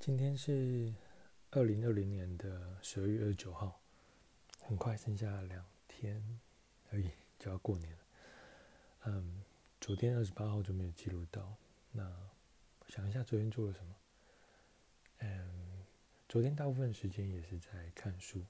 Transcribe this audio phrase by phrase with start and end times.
[0.00, 0.90] 今天是
[1.50, 3.78] 二零二零年的十二月二十九号，
[4.62, 6.40] 很快剩下两天
[6.90, 7.98] 而已 就要过年了。
[9.04, 9.44] 嗯，
[9.78, 11.54] 昨天二十八号就没有记录到。
[11.92, 12.10] 那
[12.88, 13.94] 想一下昨天做了什么？
[15.18, 15.84] 嗯，
[16.30, 18.42] 昨天大部分时间也是在看书。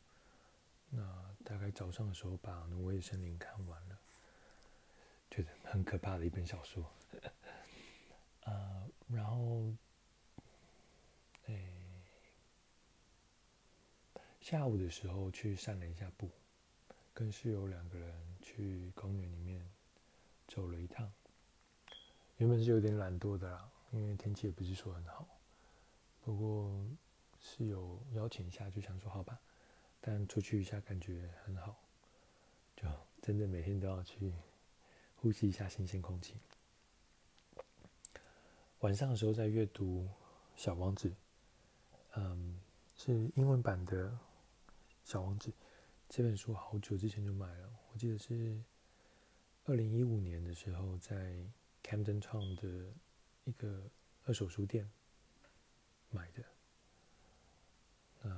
[0.88, 3.98] 那大概早上的时候把《挪威森林》看完了，
[5.28, 6.88] 觉得很可怕的一本小说。
[8.46, 9.74] 呃，然后，
[14.40, 16.30] 下午的时候去散了一下步，
[17.12, 19.64] 跟室友两个人去公园里面
[20.48, 21.12] 走了一趟。
[22.38, 25.28] 原本是有点懒惰的啦，因为天气也不是说很好。
[26.22, 26.86] 不过
[27.38, 29.38] 室友邀请一下，就想说好吧。
[30.00, 31.76] 但出去一下感觉很好，
[32.74, 32.88] 就
[33.20, 34.32] 真的每天都要去
[35.16, 36.38] 呼吸一下新鲜空气。
[38.80, 40.08] 晚上的时候在阅读
[40.56, 41.10] 《小王子》，
[42.16, 42.58] 嗯，
[42.96, 44.08] 是英文版的
[45.10, 45.50] 《小王子》
[46.08, 48.56] 这本书，好久之前就买了，我记得是
[49.64, 51.34] 二零一五年的时候在
[51.82, 52.94] Camden Town 的
[53.42, 53.82] 一个
[54.24, 54.88] 二手书店
[56.10, 56.44] 买的。
[58.22, 58.30] 那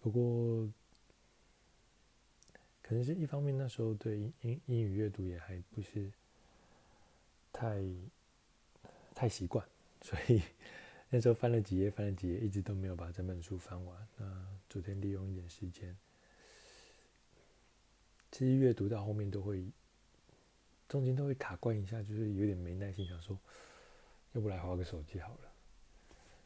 [0.00, 0.70] 不过，
[2.82, 6.12] 可能是一方面，那时候对英英语阅读也还不是
[7.54, 7.82] 太
[9.14, 9.66] 太习惯，
[10.02, 10.42] 所以
[11.16, 14.06] 那时候翻了几页，翻了几页，一直都没有把整本书翻完。
[14.18, 15.96] 那昨天利用一点时间，
[18.30, 19.66] 其实阅读到后面都会
[20.86, 23.38] 中间都会卡关一下，就是有点没耐心，想说
[24.34, 25.50] 要不来划个手机好了。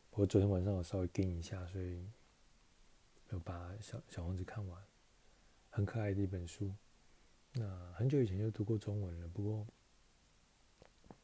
[0.08, 2.06] 不过昨天晚上我稍微盯一下，所以。
[3.32, 4.82] 有把小小王子看完，
[5.68, 6.72] 很可爱的一本书。
[7.52, 9.66] 那很久以前就读过中文了，不过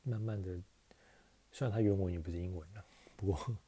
[0.05, 0.63] 慢慢的，
[1.51, 2.85] 虽然它原文也不是英文了，
[3.17, 3.59] 不过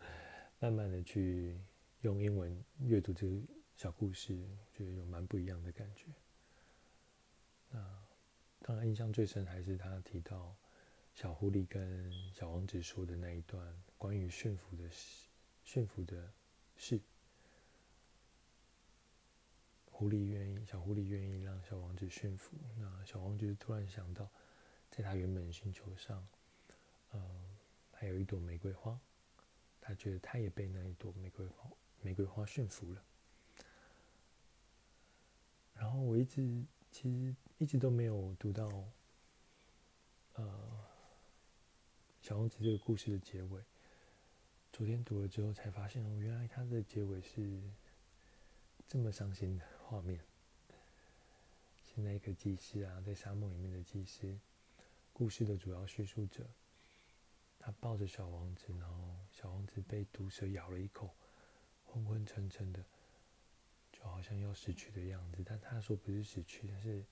[0.61, 1.59] 慢慢的去
[2.03, 3.35] 用英文阅读这个
[3.75, 4.37] 小故事，
[4.75, 6.07] 觉得有蛮不一样的感觉。
[7.71, 8.07] 那
[8.61, 10.55] 当然印象最深还是他提到
[11.15, 15.27] 小狐狸跟小王子说的那一段关于驯服的事
[15.65, 16.33] 驯服的
[16.77, 17.01] 事。
[19.91, 22.57] 狐狸愿意，小狐狸愿意让小王子驯服。
[22.77, 24.31] 那小王子突然想到，
[24.91, 26.25] 在他原本星球上，
[27.13, 27.21] 嗯，
[27.93, 28.97] 还有一朵玫瑰花，
[29.89, 31.71] 他觉得他也被那一朵玫瑰花
[32.03, 33.03] 玫瑰花驯服了。
[35.73, 38.69] 然后我一直其实一直都没有读到，
[40.35, 40.85] 呃，
[42.21, 43.63] 小王子这个故事的结尾。
[44.71, 47.59] 昨天读了之后才发现，哦，原来他的结尾是
[48.87, 49.65] 这么伤心的。
[49.87, 50.21] 画面，
[51.83, 54.39] 是那个祭司啊，在沙漠里面的祭司，
[55.15, 56.47] 故事的主要叙述者，
[57.69, 61.15] 他抱着小王子，然后小王子被毒蛇咬了一口，
[61.85, 62.83] 昏昏沉沉的，
[63.93, 65.43] 就好像要死去的样子。
[65.45, 67.05] 但他说不是死去，但是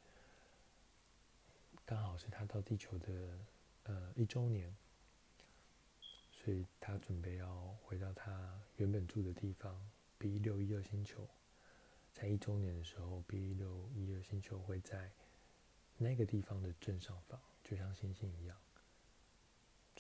[1.85, 3.39] 刚好是他到地球的
[3.83, 4.75] 呃一周年，
[6.31, 9.79] 所以他准备要回到他原本住的地方
[10.17, 11.29] B 六一二星球。
[12.15, 15.13] 在一周年的时候，B 六一二星球会在
[15.99, 18.57] 那个地方的正上方，就像星星一样，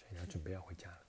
[0.06, 1.06] 所以他准备要回家了。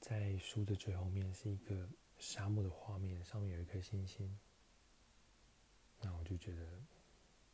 [0.00, 4.38] 在书的最后面是一个沙漠的画面，上面有一颗星星，
[6.00, 6.66] 那我就觉得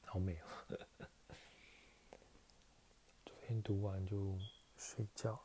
[0.05, 0.47] 好美哦。
[3.25, 4.39] 昨天读完就
[4.77, 5.41] 睡觉，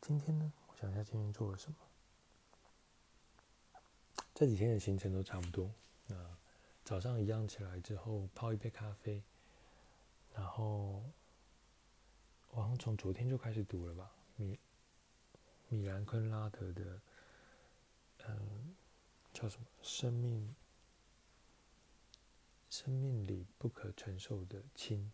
[0.00, 0.52] 今天呢？
[0.68, 1.76] 我想一下，今天做了什么？
[4.34, 5.72] 这几天的行程都差不多。
[6.06, 6.36] 那
[6.84, 9.22] 早上一样起来之后泡一杯咖啡，
[10.34, 11.02] 然后
[12.50, 14.58] 我好像从昨天就开始读了吧，米
[15.68, 17.00] 米兰昆拉德的，
[18.26, 18.74] 嗯，
[19.32, 19.66] 叫什么？
[19.82, 20.54] 生命，
[22.68, 25.10] 生命里不可承受的轻，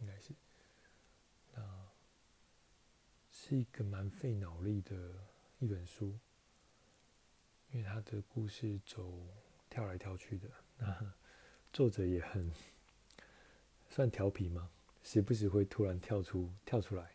[0.00, 0.34] 应该是，
[1.54, 1.88] 那
[3.30, 5.30] 是一个蛮费脑力的。
[5.58, 6.18] 一本书，
[7.70, 9.12] 因为他的故事走
[9.70, 11.14] 跳来跳去的，那
[11.72, 12.50] 作者也很
[13.88, 14.70] 算调皮嘛，
[15.02, 17.14] 时不时会突然跳出跳出来，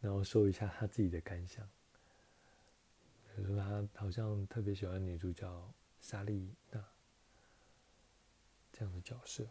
[0.00, 1.68] 然后说一下他自己的感想。
[3.36, 6.84] 比如说他好像特别喜欢女主角莎莉娜
[8.72, 9.46] 这样的角色，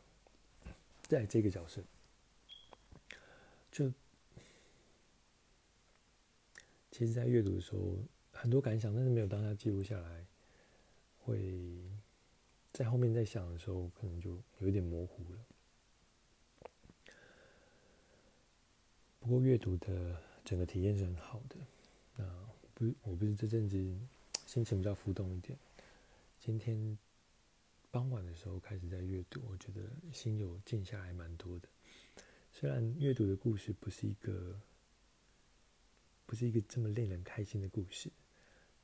[1.03, 1.81] 在这个角色
[3.71, 3.91] 就。
[6.89, 7.95] 其实，在阅读的时候，
[8.31, 10.25] 很多感想，但是没有当下记录下来，
[11.19, 11.55] 会
[12.77, 15.39] 在后面在想的时候，可能就有一点模糊了。
[19.19, 21.55] 不过阅读的整个体验是很好的。
[22.17, 22.23] 那
[22.75, 23.75] 不，我不是这阵子
[24.45, 25.57] 心情比较浮动一点。
[26.37, 26.95] 今天
[27.89, 29.81] 傍晚的时候开始在阅读，我觉得
[30.13, 31.67] 心有静下来蛮多的。
[32.51, 34.55] 虽然阅读的故事不是一个
[36.27, 38.11] 不是一个这么令人开心的故事，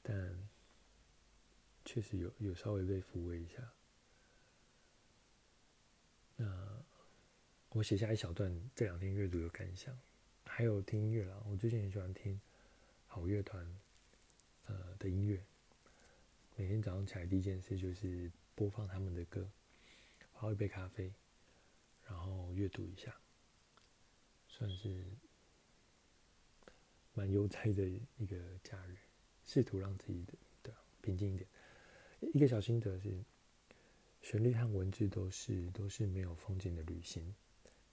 [0.01, 0.35] 但
[1.85, 3.71] 确实有有稍微被抚慰一下。
[6.43, 6.83] 那
[7.69, 9.97] 我写下一小段这两天阅读的感想，
[10.43, 11.41] 还有听音乐啦。
[11.49, 12.37] 我最近很喜欢听
[13.07, 13.65] 好乐团
[14.65, 15.41] 呃的音乐。
[16.57, 19.49] 每天早上起来第一件事就是播放他们的歌，
[20.33, 21.13] 泡一杯咖啡，
[22.05, 23.15] 然后阅读一下，
[24.49, 25.01] 算是
[27.13, 27.87] 蛮悠哉的
[28.17, 28.97] 一个假日，
[29.45, 31.47] 试图让自己的对平静一点。
[32.33, 33.23] 一个小心得是，
[34.23, 37.35] 旋律和文字都是都是没有风景的旅行。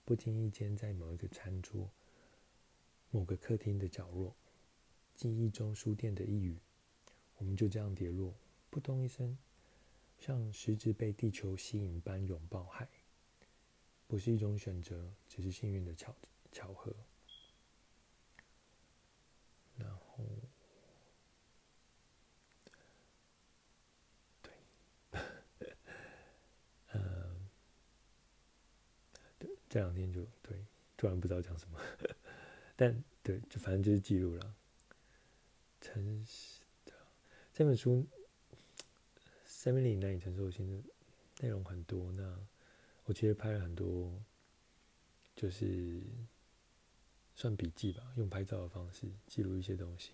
[0.05, 1.91] 不经意间，在某一个餐桌、
[3.11, 4.33] 某个客厅的角落，
[5.13, 6.57] 记忆中书店的一隅，
[7.37, 8.33] 我们就这样跌落。
[8.69, 9.37] 扑通一声，
[10.17, 12.87] 像食指被地球吸引般拥抱海，
[14.07, 16.15] 不是一种选择，只是幸运的巧
[16.53, 16.95] 巧合。
[19.77, 20.25] 然后，
[24.41, 25.73] 对，
[26.93, 27.49] 嗯，
[29.39, 30.63] 对，这两天就对，
[31.01, 31.79] 突然不知道讲什么，
[32.77, 34.55] 但对，就反正就是记录了。
[35.81, 36.93] 诚实的
[37.51, 38.07] 这本书。
[39.47, 40.89] 生命里难以承受性的
[41.39, 42.39] 内容很多，那
[43.05, 44.21] 我其实拍了很多，
[45.35, 46.03] 就是
[47.35, 50.13] 算笔记吧，用拍照的方式记录一些东西，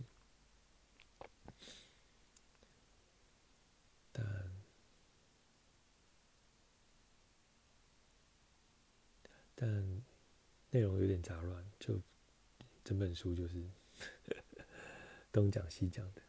[4.13, 4.51] 但
[9.55, 9.96] 但
[10.71, 11.99] 内容有点杂乱，就
[12.83, 13.69] 整本书就是
[15.31, 16.21] 东讲西讲的，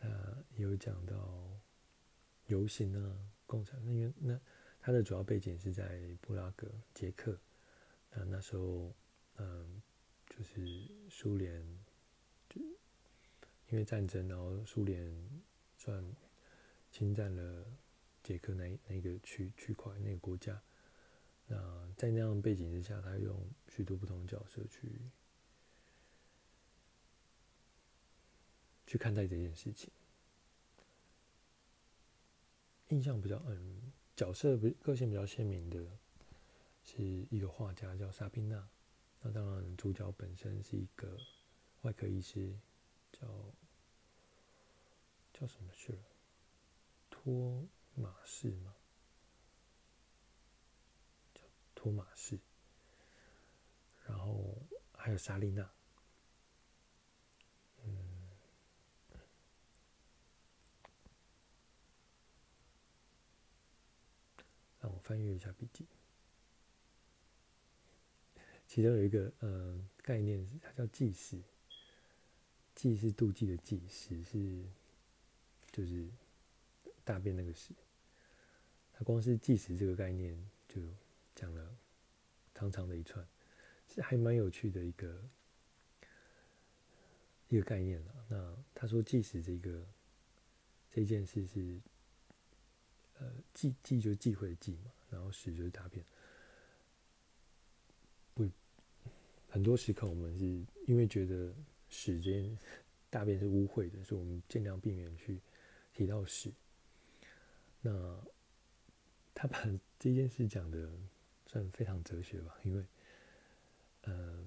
[0.00, 1.50] 那有讲到。
[2.48, 4.38] 游行啊，共产，那因为那
[4.78, 7.40] 它的主要背景是在布拉格，捷克。
[8.10, 8.94] 那那时候，
[9.36, 9.80] 嗯，
[10.28, 11.64] 就是苏联，
[12.50, 12.60] 就
[13.70, 15.10] 因为战争，然后苏联
[15.78, 16.04] 算
[16.90, 17.66] 侵占了
[18.22, 20.62] 捷克那那个区区块那个国家。
[21.46, 21.56] 那
[21.96, 25.00] 在那样的背景之下，他用许多不同的角色去
[28.86, 29.90] 去看待这件事情。
[32.88, 35.84] 印象比较嗯，角色不个性比较鲜明的，
[36.84, 38.68] 是一个画家叫萨宾娜。
[39.20, 41.18] 那当然，主角本身是一个
[41.80, 42.54] 外科医师，
[43.10, 43.26] 叫
[45.32, 46.02] 叫什么去了？
[47.08, 48.74] 托马士吗？
[51.32, 51.40] 叫
[51.84, 52.38] 托马士。
[54.06, 54.56] 然后
[54.94, 55.70] 还有莎莉娜。
[57.84, 58.30] 嗯
[64.80, 65.86] 让我翻阅一下笔记，
[68.66, 71.42] 其中有一个呃概念，它叫祭死。
[72.74, 74.64] 祭是妒忌的祭，死是
[75.70, 76.08] 就是
[77.04, 77.74] 大便那个死。
[78.92, 80.38] 它光是祭死这个概念
[80.68, 80.80] 就
[81.34, 81.76] 讲了
[82.54, 83.26] 长长的一串，
[83.88, 85.30] 是还蛮有趣的一个
[87.48, 88.26] 一个概念了。
[88.28, 89.86] 那他说即使这个
[90.90, 91.80] 这件事是。
[93.20, 96.04] 呃，忌忌就忌讳的忌嘛，然后屎就是大便。
[98.34, 98.50] 不，
[99.48, 100.44] 很多时刻我们是
[100.88, 101.54] 因为觉得
[101.88, 102.58] 屎这件
[103.10, 105.40] 大便是污秽的，所以我们尽量避免去
[105.92, 106.52] 提到屎。
[107.80, 108.20] 那
[109.32, 109.64] 他把
[109.96, 110.90] 这件事讲的
[111.54, 112.84] 算非常哲学吧，因为，
[114.02, 114.44] 呃，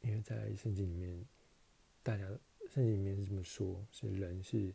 [0.00, 1.22] 因为在圣经里面，
[2.02, 2.26] 大家
[2.70, 4.74] 圣经里面是这么说，是人是。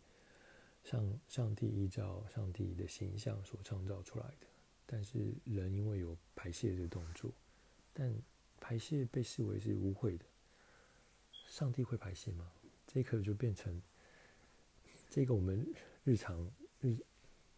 [0.84, 4.48] 上上帝依照上帝的形象所创造出来的，
[4.86, 7.32] 但是人因为有排泄的动作，
[7.94, 8.14] 但
[8.60, 10.26] 排泄被视为是污秽的。
[11.48, 12.52] 上帝会排泄吗？
[12.86, 13.82] 这一刻就变成
[15.10, 15.66] 这个我们
[16.04, 16.52] 日常
[16.82, 16.98] 日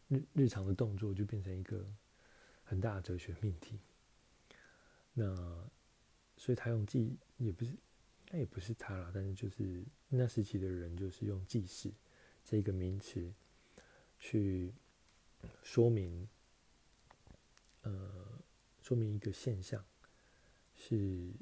[0.08, 1.84] 日日常的动作就变成一个
[2.66, 3.80] 很大的哲学命题。
[5.14, 5.34] 那
[6.36, 7.74] 所以他用记也不是，
[8.32, 11.94] 那也不是他啦，但是就是那时期的人就是用记事。
[12.44, 13.34] 这个名词
[14.20, 14.74] 去
[15.64, 16.28] 说明，
[17.82, 18.44] 呃，
[18.82, 19.84] 说明一个现象
[20.76, 21.34] 是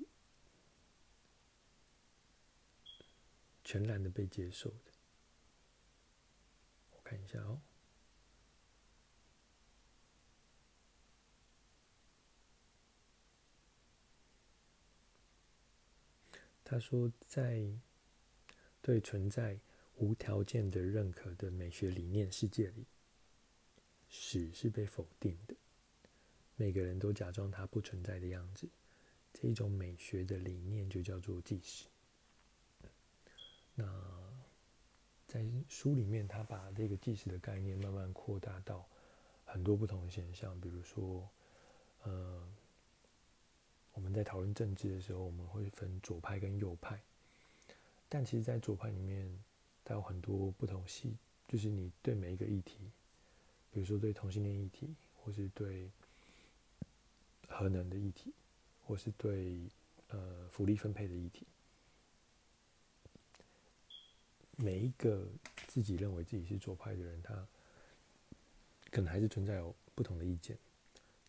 [3.63, 4.91] 全然的被接受的。
[6.91, 7.59] 我看一下哦，
[16.63, 17.65] 他说，在
[18.81, 19.59] 对存在
[19.97, 22.85] 无条件的认可的美学理念世界里，
[24.09, 25.55] 史是被否定的。
[26.55, 28.67] 每个人都假装它不存在的样子。
[29.33, 31.85] 这一种美学的理念就叫做即死。
[33.75, 33.83] 那
[35.25, 38.87] 在书里面，他把这个即死的概念慢慢扩大到
[39.43, 41.27] 很多不同的现象，比如说，
[42.03, 42.47] 呃，
[43.93, 46.99] 我们在讨论政治的时候，我们会分左派跟右派。
[48.09, 49.27] 但其实，在左派里面，
[49.83, 51.15] 它有很多不同系，
[51.47, 52.77] 就是你对每一个议题，
[53.71, 55.89] 比如说对同性恋议题，或是对
[57.47, 58.31] 核能的议题。
[58.85, 59.61] 或是对
[60.09, 61.47] 呃福利分配的议题，
[64.57, 65.25] 每一个
[65.67, 67.47] 自己认为自己是左派的人，他
[68.91, 70.57] 可能还是存在有不同的意见，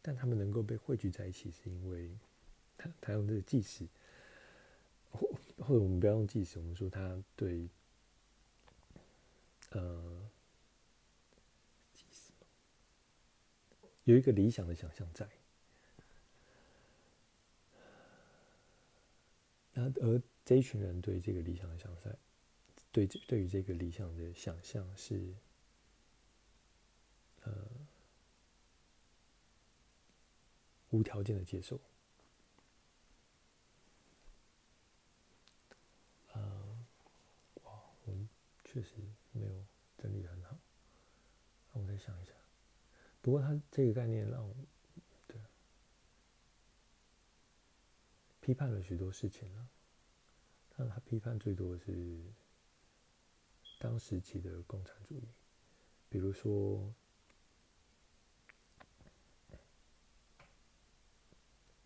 [0.02, 2.11] 但他们能够被汇聚在一起，是因为
[2.76, 3.87] 他他用这个即死，
[5.11, 5.28] 或
[5.59, 7.69] 或者我们不要用即死，我们说他对
[9.71, 10.31] 呃
[11.93, 12.33] 即死
[14.04, 15.28] 有一个理想的想象在。
[19.76, 22.12] 那而这一群人对这个理想的想象，
[22.93, 25.35] 对这对于这个理想的想象是，
[27.43, 27.52] 呃，
[30.90, 31.81] 无条件的接受。
[36.35, 36.40] 呃，
[37.64, 37.73] 哇，
[38.04, 38.14] 我
[38.75, 38.97] 确实
[39.31, 39.64] 没有
[39.97, 40.59] 整理得很好，
[41.73, 42.33] 让我再想一下。
[43.23, 44.52] 不过他这个概念让我
[45.28, 45.40] 对。
[48.40, 49.69] 批判了许多事情了，
[50.76, 52.21] 但他批判最多的是
[53.78, 55.28] 当时期的共产主义，
[56.09, 56.93] 比如说，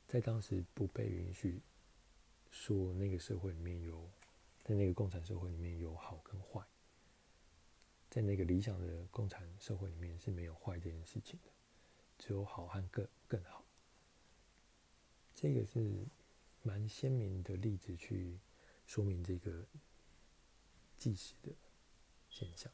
[0.07, 1.61] 在当时不被允许
[2.51, 4.11] 说那个社会里面有，
[4.65, 6.67] 在那个共产社会里面有好跟坏，
[8.11, 11.51] 在那个理想的共产社会里面是没有坏这件事情的，
[12.19, 13.65] 只有好和更更好，
[15.35, 16.07] 这个是。
[16.61, 18.37] 蛮鲜明的例子去
[18.85, 19.65] 说明这个
[20.99, 21.53] 即死的
[22.29, 22.71] 现象。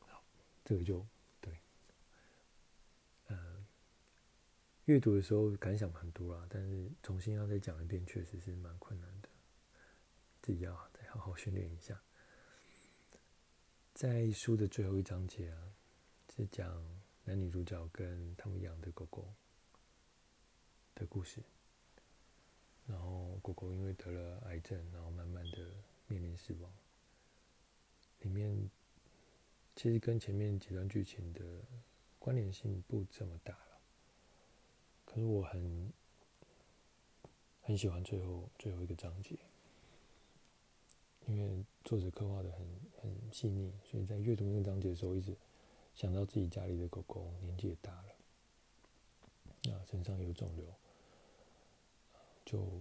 [0.00, 0.24] 好，
[0.64, 1.06] 这个就
[1.40, 1.60] 对。
[3.28, 3.66] 嗯，
[4.86, 9.19] 阅读的时候感想很多啦，但是重新要再讲一遍，确实是蛮困难的，
[10.42, 12.00] 自己要再好好训练一下。
[13.94, 15.72] 在书的最后一章节啊，
[16.34, 17.00] 是讲。
[17.22, 19.32] 男女主角跟他们养的狗狗
[20.94, 21.44] 的故事，
[22.86, 25.70] 然后狗狗因为得了癌症，然后慢慢的
[26.08, 26.72] 面临死亡。
[28.20, 28.68] 里面
[29.76, 31.62] 其实跟前面几段剧情的
[32.18, 33.80] 关联性不这么大了，
[35.04, 35.92] 可是我很
[37.60, 39.38] 很喜欢最后最后一个章节，
[41.26, 42.66] 因为作者刻画的很
[43.00, 45.36] 很细腻，所以在阅读那个章节的时候一直。
[45.92, 50.64] 想到自己家里的狗狗年纪也大了，啊，身上有肿瘤，
[52.46, 52.80] 就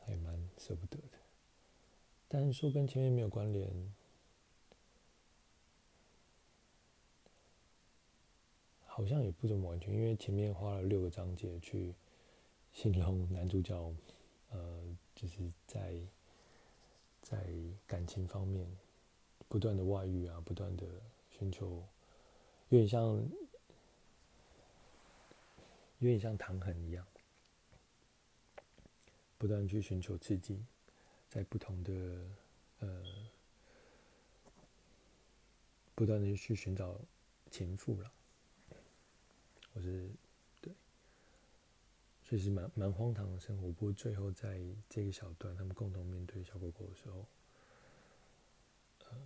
[0.00, 1.18] 还蛮舍不得的。
[2.28, 3.92] 但是说跟前面没有关联，
[8.86, 11.94] 好像也不怎么完全，因为前面花了六个章节去
[12.72, 13.92] 形容男主角，
[14.50, 16.00] 呃，就是在
[17.28, 17.44] 在
[17.88, 18.70] 感情方面
[19.48, 20.86] 不断的外遇啊，不断的
[21.28, 21.84] 寻求。
[22.68, 23.02] 有点像，
[25.98, 27.04] 有点像唐恒一样，
[29.38, 30.64] 不断去寻求刺激，
[31.28, 31.92] 在不同的
[32.78, 33.04] 呃，
[35.96, 36.96] 不断的去寻找
[37.50, 38.12] 情妇了，
[39.72, 40.08] 我是，
[42.28, 43.68] 所以是蛮蛮荒唐的生活。
[43.68, 47.24] 不过最后在这个小段，他们共同面对小狗狗的时候，
[49.04, 49.16] 呃。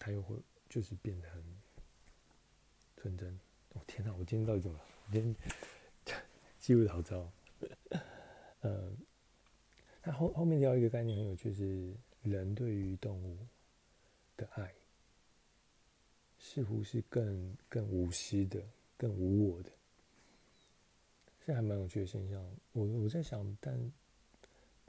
[0.00, 0.36] 他又会
[0.68, 1.42] 就是变得很
[2.96, 3.38] 纯真。
[3.70, 4.14] 哦天哪！
[4.14, 4.84] 我今天到底怎么了？
[5.12, 5.36] 今天
[6.58, 7.30] 记录的好糟。
[8.60, 8.90] 呃，
[10.00, 13.36] 他后后面聊一个概念很有趣，是人对于动物
[14.36, 14.72] 的爱，
[16.38, 18.64] 似乎是更更无私的、
[18.98, 19.70] 更无我的，
[21.38, 22.44] 现在还蛮有趣的现象。
[22.72, 23.90] 我我在想，但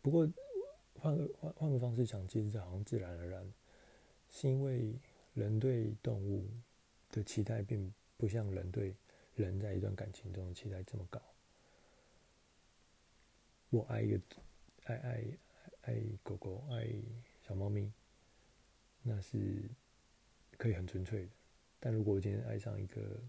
[0.02, 0.28] 不过
[0.96, 3.54] 换个换换个方式想，其实好像自然而然。
[4.32, 4.94] 是因为
[5.34, 6.48] 人对动物
[7.12, 8.96] 的期待，并不像人对
[9.36, 11.22] 人在一段感情中的期待这么高。
[13.70, 14.20] 我爱一个
[14.86, 15.38] 爱爱
[15.82, 16.88] 爱狗狗，爱
[17.42, 17.92] 小猫咪，
[19.02, 19.70] 那是
[20.58, 21.32] 可以很纯粹的。
[21.80, 23.20] 但如果我今天爱上一个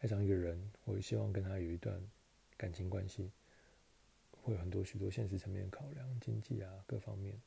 [0.00, 2.00] 爱上一个人，我希望跟他有一段
[2.56, 3.30] 感情关系，
[4.42, 7.40] 会有很多许多现实层面的考量，经济啊各方面，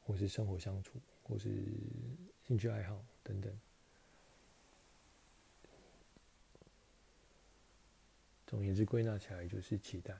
[0.00, 1.50] 或是生活相处，或是
[2.46, 3.58] 兴趣爱好等等。
[8.46, 10.16] 总而言之，归纳起来就是期待、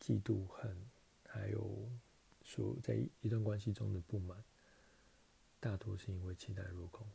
[0.00, 0.74] 嫉妒、恨，
[1.26, 1.86] 还有
[2.42, 4.42] 说在一段关系中的不满，
[5.60, 7.06] 大多是因为期待落空。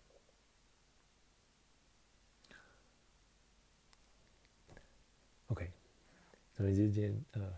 [5.48, 5.72] OK，
[6.56, 7.54] 那么今天呃，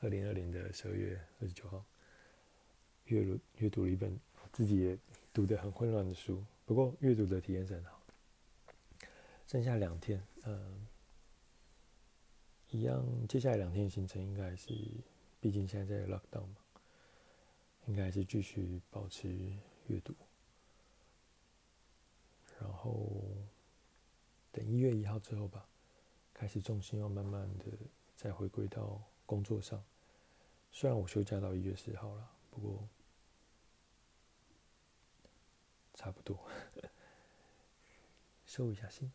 [0.00, 1.84] 二零二零的十二月二十九号，
[3.04, 4.18] 阅读阅读了一本
[4.52, 4.98] 自己也
[5.32, 8.02] 读得很混乱的书，不过阅读的体验是很好。
[9.46, 10.86] 剩下两天，呃，
[12.70, 13.04] 一样。
[13.28, 14.74] 接下来两天行程应该是，
[15.40, 16.56] 毕竟现在在 lockdown 嘛，
[17.86, 19.28] 应该是继续保持
[19.88, 20.14] 阅读，
[22.60, 23.22] 然后
[24.50, 25.66] 等一月一号之后吧，
[26.32, 27.66] 开始重心要慢慢的
[28.16, 29.82] 再回归到工作上。
[30.70, 32.88] 虽然我休假到一月十号了，不过
[35.94, 36.48] 差不多，
[38.46, 39.12] 收一下心。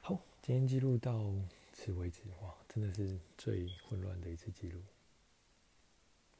[0.00, 1.30] 好今天记录到
[1.72, 4.80] 此为止，哇，真的是最混乱的一次记录。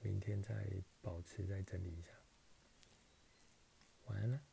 [0.01, 0.67] 明天再
[1.01, 2.09] 保持，再整理一下。
[4.07, 4.50] 晚安了。